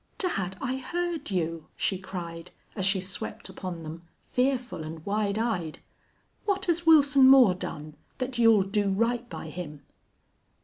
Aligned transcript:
"Dad, 0.17 0.55
I 0.59 0.77
heard 0.77 1.29
you!" 1.29 1.67
she 1.75 1.99
cried, 1.99 2.49
as 2.75 2.87
she 2.87 2.99
swept 2.99 3.49
upon 3.49 3.83
them, 3.83 4.01
fearful 4.23 4.83
and 4.83 5.05
wide 5.05 5.37
eyed. 5.37 5.77
"What 6.45 6.65
has 6.65 6.87
Wilson 6.87 7.27
Moore 7.27 7.53
done 7.53 7.93
that 8.17 8.39
you'll 8.39 8.63
do 8.63 8.89
right 8.89 9.29
by 9.29 9.49
him?" 9.49 9.83